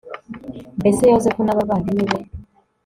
mbese 0.79 1.01
yozefu 1.13 1.41
n'abavandimwe 1.43 2.03
be 2.09 2.19